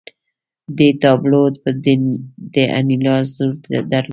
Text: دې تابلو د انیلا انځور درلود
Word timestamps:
دې 0.77 0.89
تابلو 1.01 1.43
د 2.53 2.55
انیلا 2.77 3.15
انځور 3.19 3.51
درلود 3.91 4.09